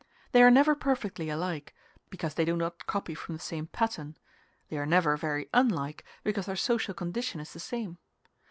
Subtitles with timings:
[0.31, 1.75] They are never perfectly alike,
[2.09, 4.17] because they do not copy from the same pattern;
[4.69, 7.99] they are never very unlike, because their social condition is the same.